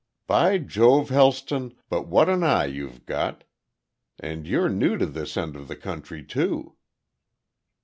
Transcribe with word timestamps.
"By 0.25 0.57
Jove, 0.57 1.09
Helston, 1.09 1.75
but 1.87 2.07
what 2.07 2.27
an 2.27 2.41
eye 2.41 2.65
you've 2.65 3.05
got. 3.05 3.43
And 4.19 4.47
you're 4.47 4.67
new 4.67 4.97
to 4.97 5.05
this 5.05 5.37
end 5.37 5.55
of 5.55 5.67
the 5.67 5.75
country 5.75 6.25
too." 6.25 6.75